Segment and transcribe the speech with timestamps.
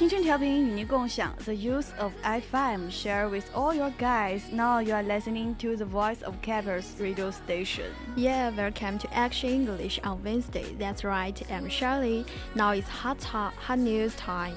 [0.00, 4.42] 青春调频与您共享 The Use of FM share with all your guys.
[4.52, 7.86] Now you are listening to the Voice of Campus radio station.
[8.14, 10.76] Yeah, welcome to Action English on Wednesday.
[10.78, 12.26] That's right, I'm Shirley.
[12.54, 14.56] Now it's hot hot, hot news time.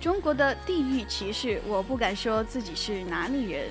[0.00, 3.68] 中国的地域歧视，我不敢说自己是哪里人。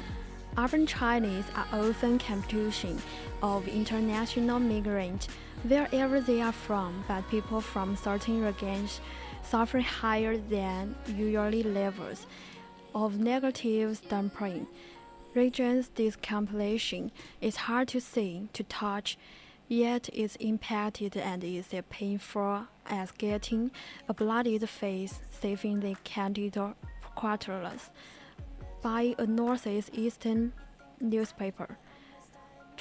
[0.55, 2.98] Urban Chinese are often competition
[3.41, 5.28] of international migrants
[5.67, 8.97] wherever they are from, but people from certain regions
[9.43, 12.27] suffer higher than usually levels
[12.95, 14.67] of negative stamping.
[15.35, 16.17] Regions this
[17.41, 19.17] is hard to see, to touch,
[19.69, 23.70] yet is impacted and is as painful as getting
[24.09, 26.59] a bloodied face saving the candid
[27.15, 27.91] quarters
[28.83, 30.53] by a northeastern
[31.01, 31.79] newspaper.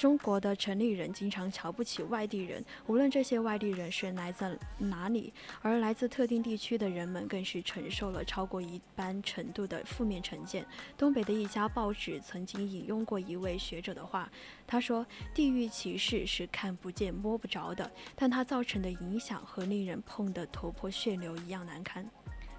[0.02, 10.66] 中国的城里人经常瞧不起外地人，无论这些外地人是来自哪里，而来自特定地区的人们更是承受了超过一般程度的负面成见。
[10.98, 14.28] 东北的一家报纸曾经引用过一位学者的话，
[14.66, 22.04] 他说：“地域歧视是看不见摸不着的，但它造成的影响和令人碰得头破血流一样难堪。”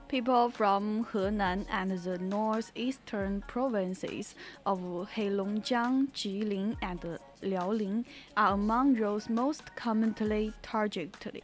[0.07, 4.79] People from Henan and the northeastern provinces of
[5.15, 6.99] Heilongjiang, Jilin, and
[7.43, 8.03] 辽宁
[8.35, 11.41] are among those most commonly targeted,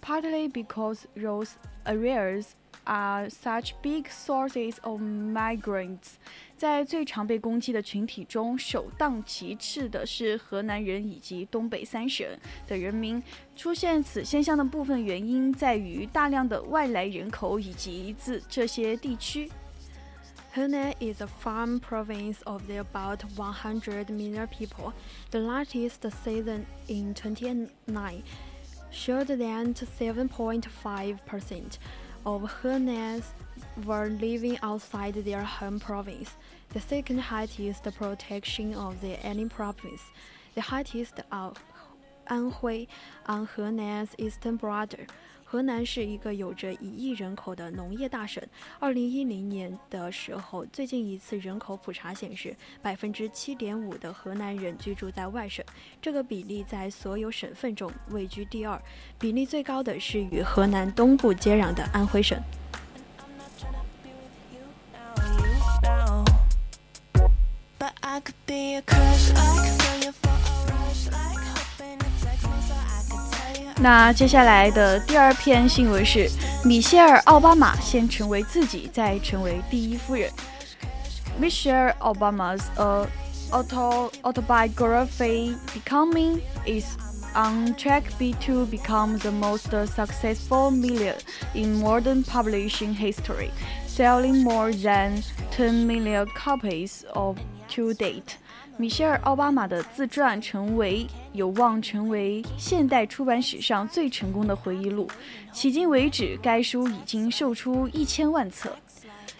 [0.00, 1.52] partly because those
[1.84, 2.52] areas
[2.84, 6.14] are such big sources of migrants.
[6.56, 12.26] 在最常被攻击的群体中，首当其冲的是河南人以及东北三省
[12.66, 13.22] 的人民。
[13.56, 19.50] 出现此现象的部分原因在于大量的外来人口以及自这些地区。
[20.54, 24.92] Henan is a farm province of about 100 million people.
[25.30, 28.24] The largest season in 29
[28.90, 31.78] showed that 7.5%
[32.26, 33.22] of Henans
[33.84, 36.34] were living outside their home province.
[36.70, 40.02] The second highest is the protection of the any province.
[40.56, 41.52] The highest are
[42.28, 42.88] Anhui
[43.26, 45.06] on Henan's eastern border.
[45.50, 48.40] 河南是一个有着一亿人口的农业大省。
[48.78, 55.64] 二零一零年的时候，最近一次人口普查显示，百分之七点五的河南人居住在外省，
[56.00, 58.80] 这个比例在所有省份中位居第二。
[59.18, 62.40] 比例最高的是与河南东部接壤的安徽省。
[68.02, 69.99] I could be a crush, I could
[73.79, 76.29] 那接下来的第二篇新闻是，
[76.63, 80.31] 米歇尔·奥巴马先成为自己，再成为第一夫人。
[81.39, 83.05] Michelle Obama's uh,
[83.51, 86.85] auto autobiography "Becoming" is
[87.35, 91.15] on track be to become the most successful million
[91.53, 93.49] in modern publishing history,
[93.85, 98.37] selling more than 10 million copies of to date.
[98.80, 105.06] 米歇尔·奥巴马的自传成为有望成为现代出版史上最成功的回忆录。
[105.52, 108.74] 迄今为止，该书已经售出一千万册。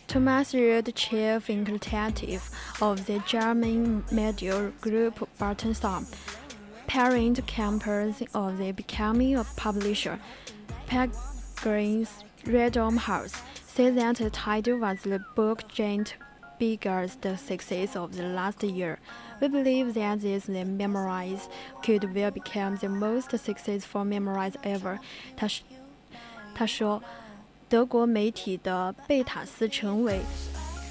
[0.07, 2.43] Thomas Reid, chief executive
[2.81, 6.05] of the German media group Bertelsmann,
[6.87, 10.19] parent company of the Becoming a Publisher,
[10.87, 12.07] Penguin
[12.45, 13.37] Random House,
[13.67, 16.17] said that the title was the book giant
[16.59, 18.99] biggest success of the last year.
[19.41, 21.49] We believe that this memoirs
[21.83, 24.99] could well become the most successful memoirs ever.
[25.37, 25.63] 他是，
[26.55, 27.03] 他说。
[27.71, 30.19] 德国媒体的贝塔斯成为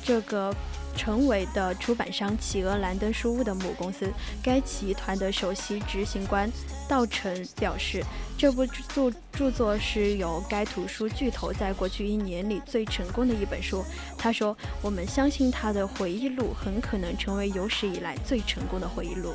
[0.01, 0.56] 这个
[0.95, 4.09] 成为的出版商企鹅兰登书屋的母公司。
[4.41, 6.50] 该集团的首席执行官
[6.89, 8.03] 道成表示，
[8.36, 13.86] 这部著著作是由该图书巨头在过去一年里最成功的一本书。
[14.18, 19.33] 他说：“我们相信他的回忆录很可能成为有史以来最成功的回忆录。”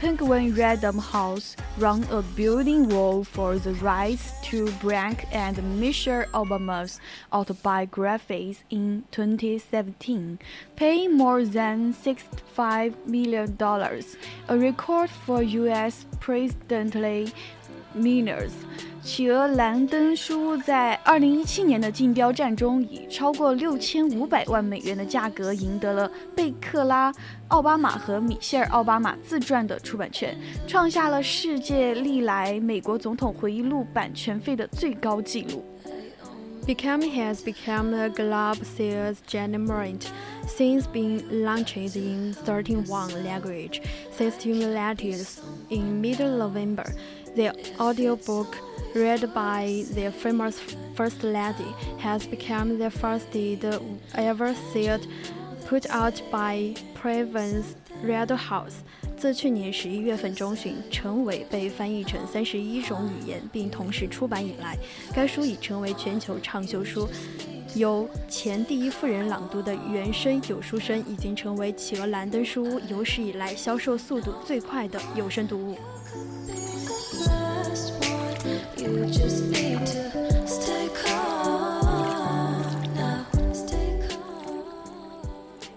[0.00, 7.00] Penguin Random House ran a building wall for the rights to Barack and Michelle Obama's
[7.32, 10.38] autobiographies in 2017,
[10.76, 13.58] paying more than $65 million,
[14.48, 16.06] a record for U.S.
[16.20, 17.26] presidential
[17.98, 18.52] Miners，
[19.02, 27.12] 企鹅兰登书屋在2017年的竞标战中，以超过6500万美元的价格赢得了贝克拉·
[27.48, 30.36] 奥巴马和米歇尔·奥巴马自传的出版权，
[30.66, 35.64] 创下了世界历来美国总统回忆录版权费的最高纪录。
[36.66, 40.02] Become has become a global sales giant
[40.46, 43.80] since being launched in 31 language
[44.14, 45.40] systems
[45.70, 46.84] in middle November.
[47.38, 48.56] The audiobook
[48.96, 50.58] read by the famous
[50.96, 55.06] First Lady has become the first ever sealed
[55.64, 58.82] put out by Province Radio House.
[59.16, 64.76] 自去年十一月份中旬陈伟被翻译成三十一种语言并同时出版以来，
[65.14, 67.08] 该书已成为全球畅销书。
[67.76, 75.76] 由前第一夫人朗读的原声有书声已经成为企鹅兰登书屋有史以来销售速度最快的有声读物。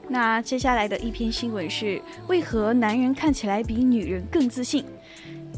[0.07, 4.85] 那接下来的一篇新闻是：为何男人看起来比女人更自信？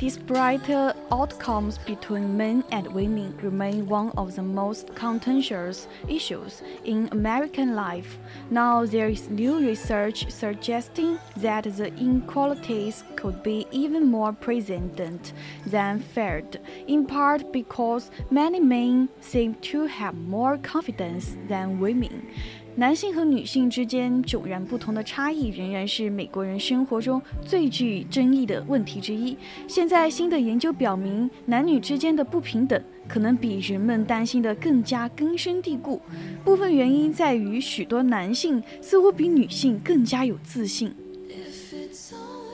[0.03, 0.69] ？Despite
[1.13, 8.19] outcomes between men and women remain one of the most contentious issues in American life,
[8.49, 15.31] now there is new research suggesting that the inequalities could be even more present
[15.65, 22.27] than feared, in part because many men seem to have more confidence than women.
[22.75, 29.37] 男性和女性之间迥然不同的差异，仍然是美国人生活中最具争议的问题之一。
[29.67, 36.01] 现在新的研究表明，男女之间的不平等可能比人们担心的更加根深蒂固。
[36.43, 40.91] 部分原因在于，许多男性似乎比女性更加有自信。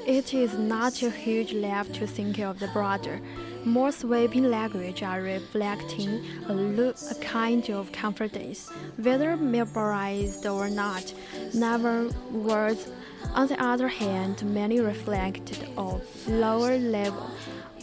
[0.06, 3.19] It is not a huge leap to think of the broader,
[3.65, 11.13] more sweeping language are reflecting a, lo- a kind of confidence, whether memorized or not.
[11.53, 12.89] Never words.
[13.33, 17.29] On the other hand, many reflected a lower level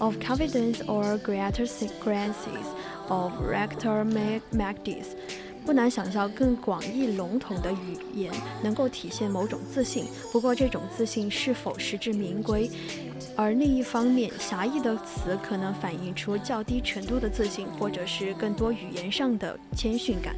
[0.00, 2.66] of confidence or greater sequences
[3.08, 5.14] of rector magdies.
[5.66, 8.32] 不难想象，更广义笼统的语言
[8.62, 10.04] 能够体现某种自信。
[10.30, 12.70] 不过，这种自信是否实至名归？
[13.34, 20.36] 而另一方面，狭义的词可能反映出较低程度的自信，或者是更多语言上的谦逊感。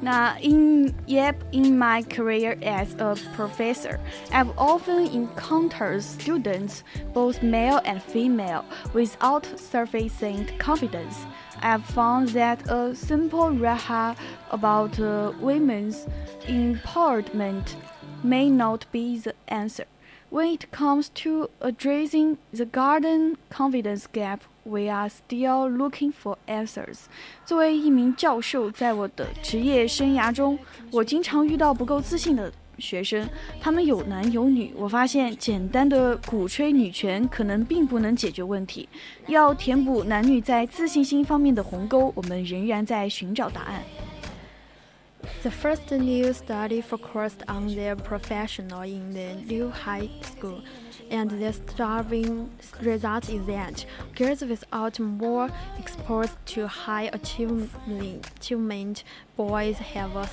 [0.00, 3.98] 那 in yep in my career as a professor,
[4.32, 8.64] I've often encountered students, both male and female,
[8.94, 11.26] without sufficient confidence.
[11.60, 14.16] I've found that a simple raha
[14.50, 16.06] about uh, women's
[16.46, 17.74] empowerment
[18.22, 19.86] may not be the answer.
[20.30, 26.98] When it comes to addressing the garden confidence gap, we are still looking for answers.
[27.44, 30.58] 作为一名教授，在我的职业生涯中，
[30.90, 33.28] 我经常遇到不够自信的学生，
[33.60, 34.72] 他们有男有女。
[34.76, 38.88] 我发现，简单的鼓吹女权可能并不能解决问题。
[39.26, 43.82] 要填补男女在自信心方面的鸿沟，我们仍然在寻找答案。
[45.42, 50.62] The first new study focused on the professional in the new high school,
[51.10, 52.50] and the startling
[52.82, 59.04] result is that girls without more exposed to high achievement, achievement
[59.36, 60.28] boys have a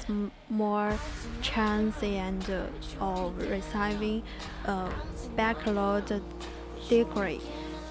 [0.50, 0.98] more
[1.42, 2.66] chance and uh,
[3.00, 4.24] of receiving
[4.66, 4.90] a
[5.36, 6.22] baccalaureate
[6.90, 7.42] degree.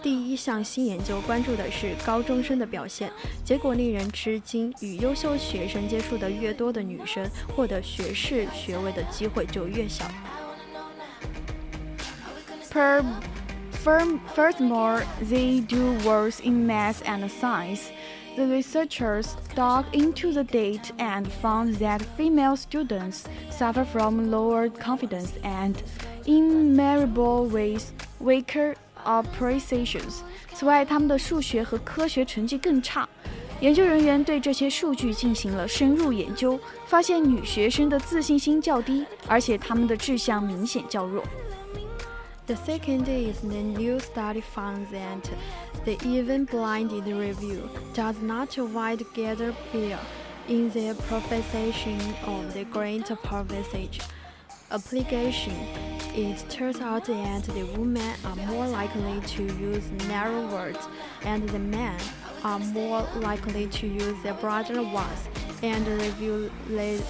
[0.04, 3.12] 第一项新研究关注的是高中生的表现，
[3.44, 4.74] 结果令人吃惊。
[4.80, 10.06] 与优秀学生接触的越多的女生，获得学士学位的机会就越小。
[12.72, 13.04] Per,
[13.84, 17.90] firm, furthermore, they do worse in math and science.
[18.38, 25.32] The researchers dug into the data and found that female students suffer from lower confidence
[25.44, 25.76] and,
[26.26, 30.22] in memorable ways, weaker appreciations.
[30.54, 33.08] 此外，他们的数学和科学成绩更差。
[33.62, 36.58] 研究人员对这些数据进行了深入研究，
[36.88, 41.24] 发现女学生的自信心较低，而且她们的志向明显较弱。
[42.46, 45.30] The second is the new study found that
[45.84, 47.60] the even blinded review
[47.94, 49.98] does not altogether bear
[50.48, 53.68] in the profession of the grant purpose
[54.72, 55.54] application.
[56.16, 60.88] it turns out that the women are more likely to use narrow words,
[61.24, 61.98] and the men
[62.44, 65.28] are more likely to use their broader ones.
[65.62, 67.04] And the reviewers,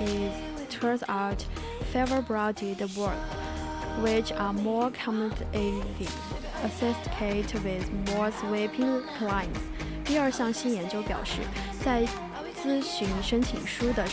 [0.00, 0.32] it
[0.70, 1.44] turns out,
[1.92, 3.20] favor broadened words,
[4.00, 5.82] which are more commonly
[6.62, 9.58] associated with more sweeping claims.
[10.04, 11.40] 第二项新研究表示，
[11.82, 12.06] 在
[12.62, 14.06] 咨询申请书的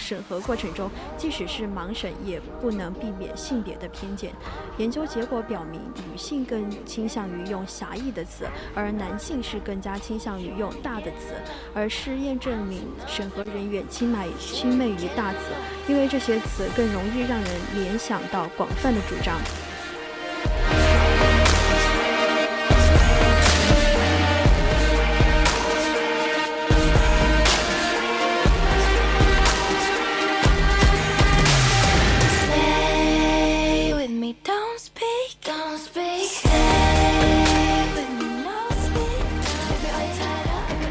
[0.00, 4.32] 审核过程中，即使是盲审，也不能避免性别的偏见。
[4.78, 5.80] 研究结果表明，
[6.10, 11.34] 女性更倾向于用狭义的词，而男性是更加倾向于用大的词。
[11.74, 15.38] 而试验证明，审核人员青睐青媚于大词，
[15.86, 19.38] 因为这些词更容易让人联想到广泛的主张。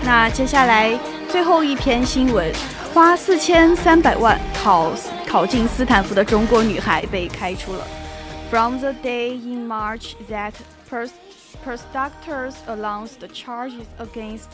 [0.02, 0.96] 那接下来
[1.28, 2.52] 最后一篇新闻，
[2.92, 4.92] 花四千三百万考
[5.26, 7.86] 考进斯坦福的中国女孩被开除了。
[8.50, 10.52] From the day in March that
[10.88, 11.10] pers-
[11.64, 14.44] prosecutors announced the charges against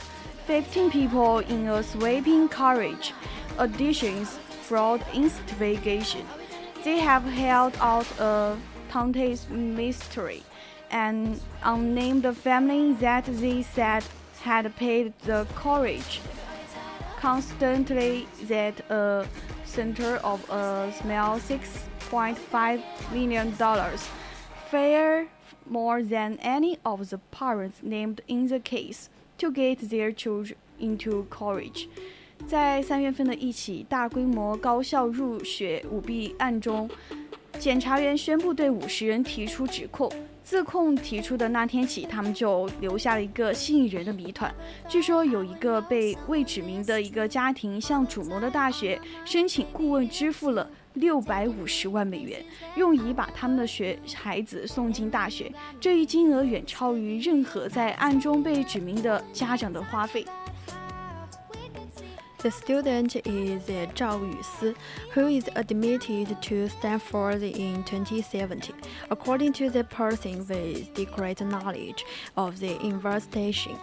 [0.46, 3.12] 15 people in a sweeping courage
[3.58, 6.22] auditions fraud investigation,
[6.84, 8.56] they have held out a
[8.94, 10.42] taunted mystery
[10.90, 14.04] an unnamed family that they said
[14.42, 16.20] had paid the courage
[17.18, 19.26] constantly that a
[19.64, 24.08] center of a small 6.5 million dollars
[24.70, 25.28] fare
[25.68, 31.26] more than any of the parents named in the case to get their children into
[31.30, 31.88] college
[32.46, 36.88] 在三月份的一起大规模高校入学舞弊案中，
[37.59, 40.11] 检察员宣布对五十人提出指控。
[40.43, 44.53] 自控提出的那天起，他们就留下了一个吸引人的谜团。
[44.87, 52.45] 据说有一个被未指明的一个家庭向主谋的大学申请顾问支付了六百五十万美元，
[52.75, 55.51] 用以把他们的学孩子送进大学。
[55.79, 60.23] 这一金额远超于任何在案中被指明的家长的花费。
[62.44, 64.74] The student is Zhao Yusi,
[65.12, 68.74] who is admitted to Stanford in 2017.
[69.10, 72.04] According to the person with the great knowledge
[72.36, 73.76] of the investigation.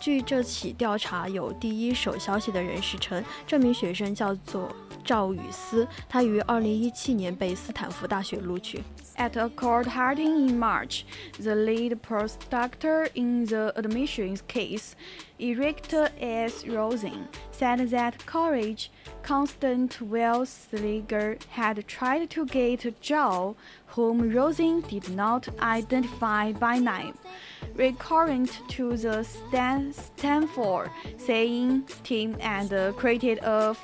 [0.00, 4.70] 据这起调查有第一手消息的人士称，这名学生叫做
[5.02, 8.84] 赵雨思，他于2017年被斯坦福大学录取。
[9.19, 11.05] At a court hearing in March,
[11.37, 14.95] the lead prosecutor in the admissions case,
[15.37, 16.65] Eric S.
[16.65, 18.89] Rosen, said that college
[19.21, 23.55] Constant William Singer had tried to get Zhao,
[23.87, 27.17] whom Rosen did not identify by name,
[27.75, 33.75] recurrent to the Stan- Stanford saying team and created a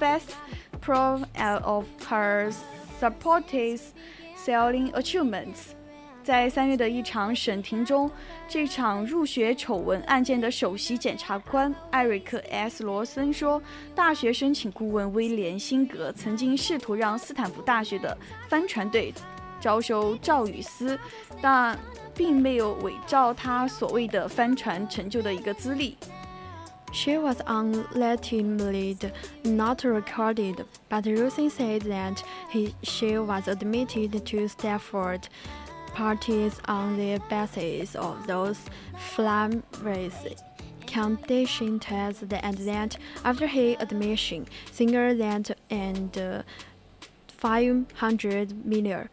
[0.00, 0.34] fast
[0.80, 2.50] pro uh, of her
[3.00, 3.80] supporters
[4.36, 5.72] selling achievements。
[6.22, 8.10] 在三月的一场审庭中，
[8.48, 12.82] 这场入学丑闻案件的首席检察官艾瑞克 ·S.
[12.82, 13.62] 罗森说，
[13.94, 19.14] 大学申请顾问威廉·辛格曾经试图让斯坦福大学的帆船队
[19.60, 20.98] 招收赵雨思，
[21.40, 21.78] 但
[22.12, 25.96] 并没有伪造他所谓的帆船成就的一个资历。
[26.96, 29.12] She was unlettered,
[29.44, 35.28] not recorded, but Rosen said that he, she was admitted to Stanford
[35.92, 38.58] parties on the basis of those
[39.14, 40.40] flammable
[40.86, 46.42] condition tests and that after his admission, Singer that and uh,
[47.28, 49.10] 500 million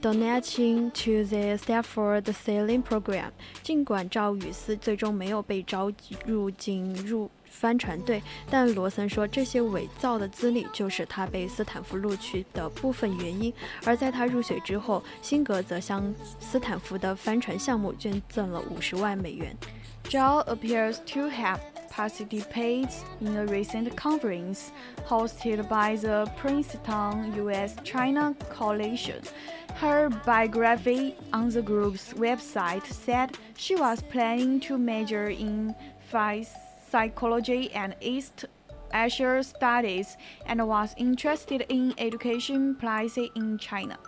[0.00, 3.30] donating to the Stanford Sailing Program。
[3.62, 5.90] 尽管赵雨思最终没有被招
[6.24, 13.52] 入进入帆船队，但罗森说这些伪造的资历就是他被斯坦福录取的部分原因。
[13.84, 19.56] 而在他入学之后，辛格则向斯坦福的帆船项目捐赠了五十万美元。
[20.08, 21.58] Zhao appears to have
[21.90, 24.68] participated in a recent conference
[25.08, 27.74] hosted by the Princeton U.S.
[27.82, 29.22] China Coalition.
[29.76, 35.74] Her biography on the group's website said she was planning to major in
[36.90, 38.46] psychology and East
[38.94, 40.16] Asia studies
[40.46, 43.98] and was interested in education policy in China.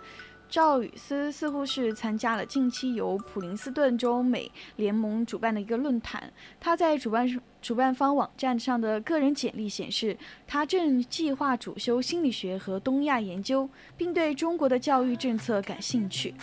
[0.49, 6.31] 赵雨思似乎是参加了近期由普林斯顿中美联盟主办的一个论坛。
[6.59, 16.33] 他在主办主办方网站上的个人简历显示，他正计划主修心理学和东亚研究，并对中国的教育政策感兴趣。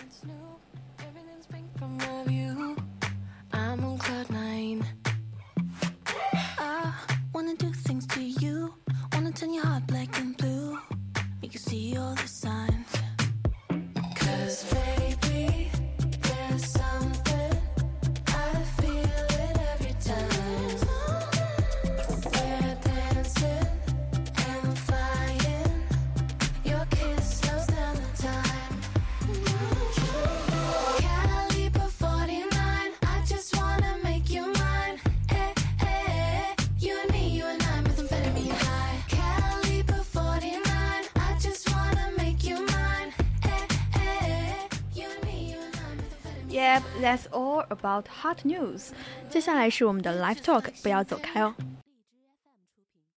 [47.02, 48.90] that's all about hot news.
[49.30, 51.54] 接下来是我们的 Live Talk，不要走开哦。